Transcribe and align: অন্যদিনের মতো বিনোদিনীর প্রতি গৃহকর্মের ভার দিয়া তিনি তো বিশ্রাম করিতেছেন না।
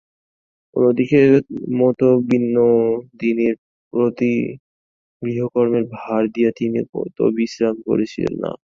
অন্যদিনের 0.75 1.31
মতো 1.79 2.07
বিনোদিনীর 2.29 3.55
প্রতি 3.93 4.33
গৃহকর্মের 5.21 5.85
ভার 5.95 6.21
দিয়া 6.33 6.51
তিনি 6.59 6.79
তো 7.17 7.23
বিশ্রাম 7.37 7.75
করিতেছেন 7.87 8.31
না। 8.41 8.51